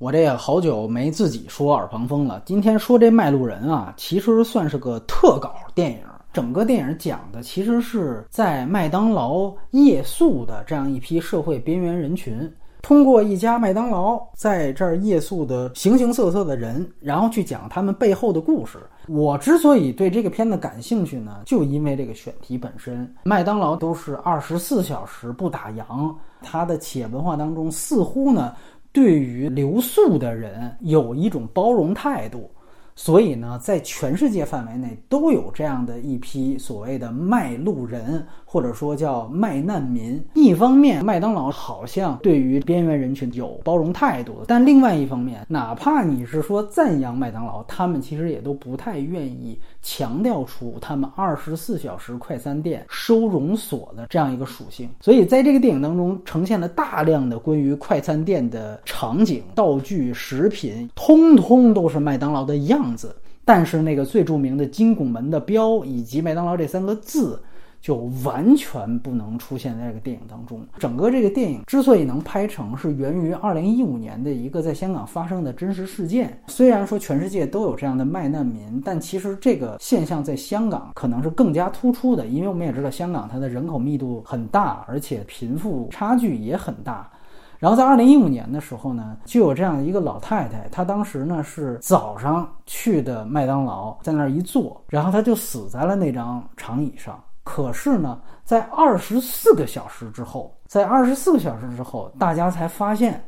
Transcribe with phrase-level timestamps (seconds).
[0.00, 2.40] 我这也好久没自己说耳旁风了。
[2.46, 5.98] 今天说这《卖路人》啊，其实算是个特稿电影。
[6.32, 12.50] 整个电影讲的其实是在麦当劳夜宿的这样一批社会边缘人群。
[12.80, 18.78] 通过一家麦当劳在这儿夜宿的形形色色的人，然后去讲他们背后的故事。
[19.06, 23.14] 我之所以对这个片子感兴趣呢，就因为这个选题本身。
[23.24, 26.10] 麦当劳都是二十四小时不打烊，
[26.40, 28.54] 它的企业文化当中似乎呢，
[28.92, 32.50] 对于留宿的人有一种包容态度。
[32.96, 40.22] 所以呢，在全世界范围内都有这样的一批所谓的卖路人，或者说叫卖难民。
[40.34, 54.88] 一方面，麦当劳好像对于边缘人群有包容态度，但另外一方面，哪怕你是说赞扬麦当劳，他们其实也都不太愿意强调出他们二十四小时快餐店收容所的这样一个属性。
[55.00, 62.94] 所以，在这个电影当中，呈现了大量的关于快餐店的场景、道具、食品，通通都是麦当劳的样。
[62.96, 67.40] 子，但是那个最著名的金拱门的标以及麦当劳这三个字，
[67.80, 70.66] 就完全不能出现在这个电影当中。
[70.78, 76.38] 整个这个电影之所以能拍成，是源于二零一五年的一个在香港发生的真实事件。
[76.48, 87.10] 虽然说全世界都有这样的卖难民，但其实这个现象在香港可能是更加突出的，因为我们也知道香港它的人口密度很大，而且贫富差距也很大。
[87.58, 97.22] 然后在二零一五年的时候呢，就有这样一个老太太，她当时呢是早上去的麦当劳，在那儿一坐，然后她就死在了那张长椅上。
[97.42, 103.22] 可是呢，在二十四个小时之后，在二十四个小时之后，大家才发现，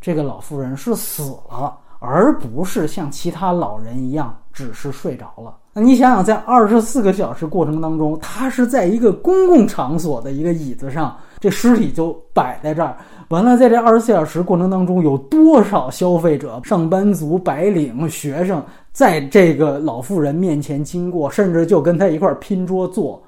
[0.00, 5.56] 这个老妇人是死了，而不是像其他老人一样只是睡着了。
[5.72, 12.94] 那你想想，在二十四个小时过程当中，她是在一个公共场所的一个椅子上，这尸体就摆在这儿。
[13.28, 23.22] 完了，在这二十四小时过程当中，有多少消费者、上班族、白领、学生在这个老妇人面前经过，甚至就跟他一块拼桌坐，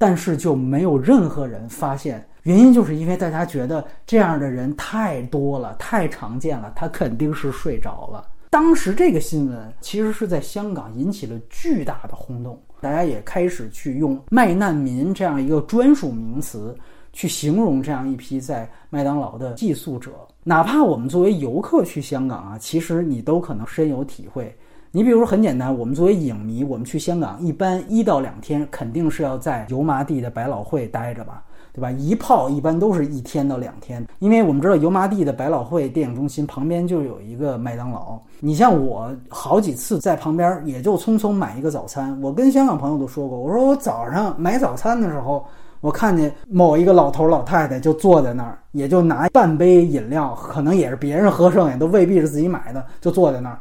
[0.00, 2.26] 但是就没有任何人发现。
[2.44, 8.26] 原因就是因为大家觉得这样的人太多了，太常见了，他肯定是睡着了。
[8.48, 16.74] 当时这个新闻其实是在香港引起了巨大的轰动，大家也开始去用“卖难民”这样一个专属名词。
[17.12, 20.12] 去形容这样一批在麦当劳的寄宿者，
[20.44, 24.56] 哪怕我们作为游客去香港啊，其实你都可能深有体会。
[24.92, 31.92] 你比如说很简单，我们作为影迷，我们去香港一般一到两天，肯定是要在油麻地的百老汇待着吧，对吧？
[31.92, 38.18] 一泡一般都是一天到两天，因为我们知道油麻地的百老汇电影中心旁边就有一个麦当劳。
[38.40, 42.20] 你像我好几次在旁边，也就匆匆买一个早餐。
[42.20, 45.46] 我跟香港朋友都说过，我说我早上买早餐的时候。
[45.82, 53.58] 我看见某一个老头老太太就坐在那儿，也就拿半杯饮料，可能也是别人喝剩下，都未必是自己买的，就坐在那儿。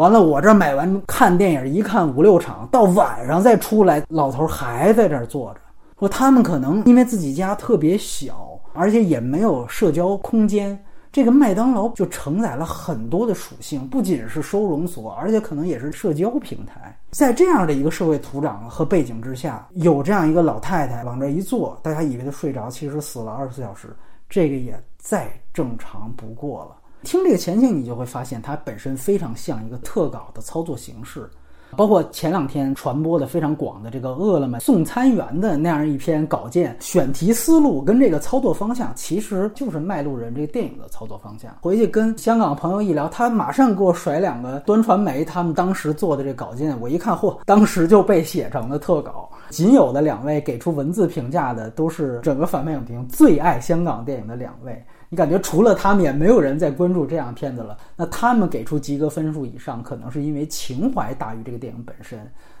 [0.00, 5.60] 完了，我这买完看电影，一看五六场，到晚上再出来，老头还在这儿坐着。
[5.98, 10.82] 说他们可能因为自己家特别小，而且也没有社交空间。
[11.12, 16.98] 这个麦当劳就承载了很多的属性，不仅是收容所，而且可能也是社交平台。
[17.10, 23.94] 在这样的一个社会土壤和背景之下，有这样一个老太太往这一坐，大家以为她睡着，其实死了二十四小时，
[24.30, 26.79] 这个也再正常不过了。
[27.02, 31.28] 听这个前景，你就会发现它本身非常像一个特稿的操作形式。
[31.76, 41.56] 包括前两天传播的非常广的这个饿了么送餐员的那样一篇稿件，选题思路跟这个操作方向，其实就是《卖路人》这个电影的操作方向。
[41.60, 49.30] 回去跟香港朋友一聊，他马上给我甩两个端传媒他们当时做的这稿件，我一看，嚯，当时就被写成了特稿。
[49.50, 54.84] 仅有的两位给出文字评价的，都是整个反派影评最爱香港电影的两位。
[55.12, 57.76] 你感觉除了他们，也没有人在关注这样的片子了。
[57.96, 62.18] 那他们给出及格分数以上，可能是因为情怀大于这个电影本身。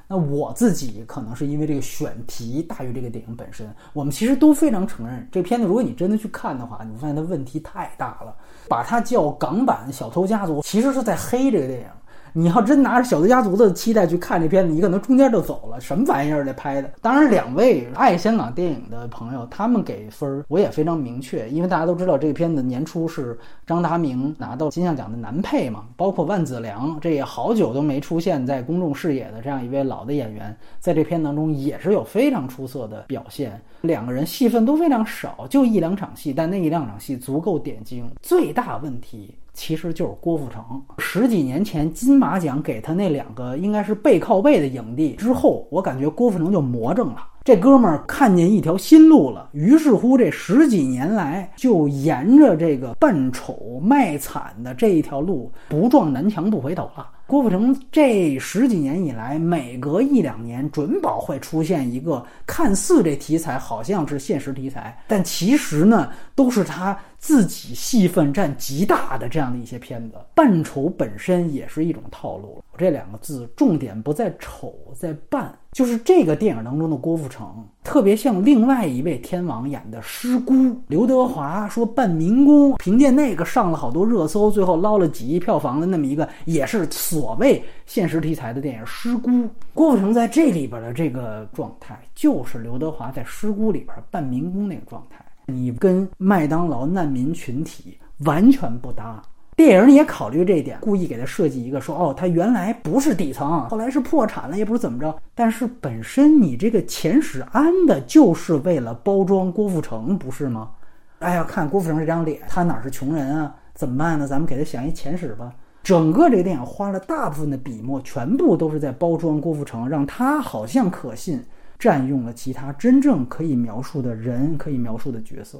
[0.08, 3.72] 那我自己可能是因为这个选题大于这个电影本身。
[3.92, 8.34] 我们其实都非常承认，这片子如果你真的去看的话，你发现它问题太大了。
[8.68, 11.86] 把它叫港版《小偷家族》，其实是在黑这个电影。
[12.32, 15.80] 你要真拿着《小偷家族》的期待去看这片子，你可能中间就走了。
[15.80, 16.90] 什么玩意儿这拍的？
[17.00, 33.60] 当然，两位爱香港电影的朋友，他们给分儿我也非常明确，因为大家都知道这个片子年初是张达明拿到金像奖的男配嘛，包括万梓良，这也好久都没出现在公众视野的这样一位老的演员，在这片当中也是有非常出色的表现。
[33.82, 38.04] 两个人戏份都非常少，就一两场戏，但那一两场戏足够点睛。
[38.20, 39.34] 最大问题。
[39.52, 40.62] 其实就是郭富城。
[40.98, 47.26] 十几年前金马奖给他那两个应该是背靠背的影帝之后，我感觉郭富城就魔怔了。
[47.42, 57.08] 这哥们儿看见一条新路了，于是乎这十几年来就沿着这个扮丑卖惨的这一条路，不撞南墙不回头了。
[57.26, 70.16] 郭富城这十几年以来，每隔一两年准保会出现一个看似这题材好像是现实题材，但其实呢都是他自己戏份占极大的这样的一些片子。
[70.34, 75.56] 扮丑本身也是一种套路，这两个字重点不在丑，在扮。
[75.72, 89.30] 就是这个电影当中的郭富城，特别像另外一位天王演的师姑刘德华，说扮民工，凭借那个上了好多热搜，最后捞了几亿票房的那么一个，也是所谓现实题材的电影《师姑》。
[89.72, 95.24] 郭富城在这里边的这个状态，就是刘德华在《师姑》里边扮民工那个状态，
[95.54, 99.20] 你跟麦当劳难民群体完全不搭。
[99.56, 105.14] 电影也考虑这一点，故意给他设计一个说，哦，他原来不是底层，后来是破产了，也不是怎么着。
[105.34, 110.70] 但是本身你这个前史安的就是为了包装郭富城，不是吗？
[111.18, 113.54] 哎呀，看郭富城这张脸，他哪是穷人啊？
[113.74, 114.26] 怎么办呢？
[114.26, 115.52] 咱们给他想一前史吧。
[115.82, 121.42] 整个这个电影花了大部分的笔墨，全部都是在包装郭富城，让他好像可信，
[121.80, 125.58] 占用了其他真正可以描述的人，可以描述的角色。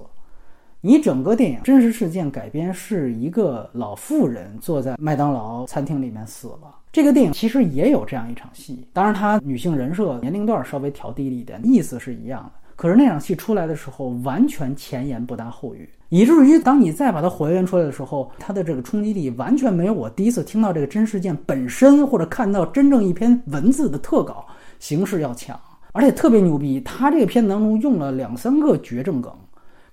[0.82, 6.76] 你整个电影真实事件改编是一个老妇人坐在麦当劳餐厅里面死了。
[6.92, 12.52] 这个电影其实也有这样一场戏，当然它女性人设年龄段稍微调低了一点，意思是一样的。
[12.76, 24.46] 可是那场戏出来的时候，完全前言不搭后语，以至于当你再把它还原出来的时候，它的这个冲击力完全没有我第一次听到这个真事件本身，或者看到真正一篇文字的特稿
[24.78, 25.60] 形式要强。
[25.92, 29.32] 而且特别牛逼，他这个片子当中用了两三个绝症梗。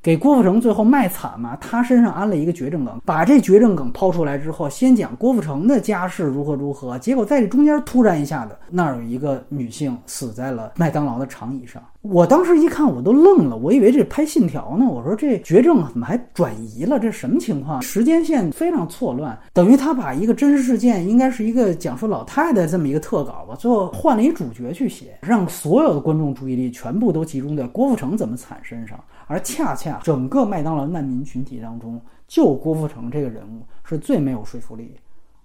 [0.02, 11.82] 给郭富城最后卖惨嘛，他身上安了一个绝症梗，把这绝症梗抛出来之后，先讲郭富城的家世如何如何，结果在这中间突然一下子，那儿有一个女性死在了麦当劳的长椅上。
[12.04, 14.86] 我当时一看，我都愣了，我以为这拍信条呢。
[14.88, 16.98] 我说这绝症怎么还转移了？
[16.98, 17.82] 这什么情况？
[17.82, 28.98] 时间线非常错乱，等于他把一个真实事件，应该是一个讲述老太太这么一个特稿吧，最后换了一主角去写，让所有的观众注意力全部都集中在郭富城怎么惨身上。
[29.28, 34.96] 而恰恰整个麦当劳难民群体当中，就郭富城这个人物是最没有说服力，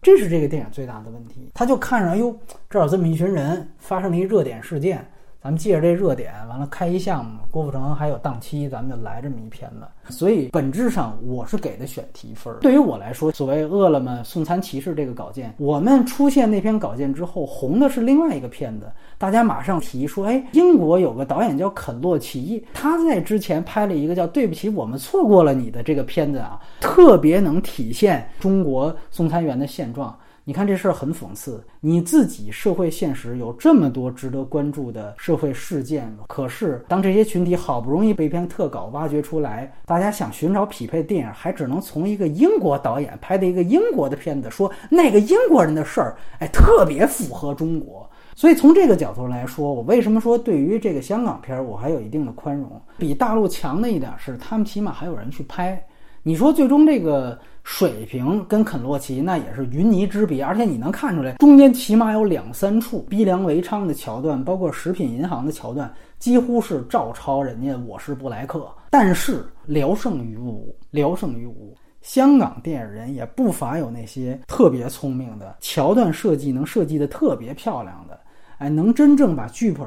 [0.00, 1.50] 这是这个电影最大的问题。
[1.52, 2.34] 他就看着，哟，
[2.70, 5.06] 这儿有这么一群人，发生了一热点事件。
[5.42, 10.12] 咱们借着这热点，完了开一项目，郭富城还有档期，咱们就来这么一片子。
[10.12, 12.58] 所以本质上我是给的选题分儿。
[12.60, 18.86] 对于我来说，所谓饿了么送餐骑士这个稿件，我们出现那篇稿件之后，红的是另外一个片子，
[19.18, 30.16] 大家马上提说，哎，英国有个导演叫肯洛奇，他在之前拍了一个叫《对不起，我们错过了你》的这个片子啊，特别能体现中国送餐员的现状。
[30.44, 48.08] 你看这事儿很讽刺，你自己社会现实有这么多值得关注的社会事件，可是当这些群体好不容易被一篇特稿挖掘出来，大家想寻找匹配电影，还只能从一个英国导演拍的一个英国的片子，说那个英国人的事儿，哎，特别符合中国。
[48.34, 52.68] 所以从这个角度来说，我为什么说对于这个香港片儿，我还有一定的宽容？
[52.98, 55.80] 比大陆强的一点是，他们起码还有人去拍。
[56.22, 57.38] 你说最终这个。
[57.64, 65.88] 水平跟肯洛奇那也是云泥之别，而且你能看出来，中间起码有两三处逼良为娼的桥段，包括食品银行的桥段，
[66.18, 68.58] 几乎是照抄人家《我是布莱克》，
[68.90, 71.72] 但是聊胜于无，聊胜于无。
[72.00, 78.18] 香港电影人也不乏有那些特别聪明的桥段设计，能设计的特别漂亮的，
[78.58, 79.86] 哎，能真正把剧本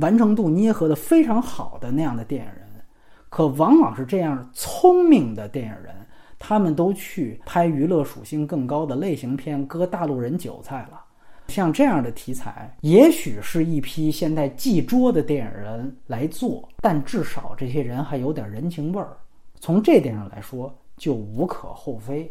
[0.00, 2.61] 完成度捏合的非常好的那样的电影人，
[3.32, 5.94] 可往往是这样聪明的电影人。
[6.38, 11.02] 他们都去拍娱乐属性更高的类型片，割大陆人韭菜了。
[11.48, 19.16] 像这样的题材，也许是一批现在记桌的电影人来做，但至少这些人还有点人情味儿。
[19.60, 22.30] 从这点上来说，就无可厚非。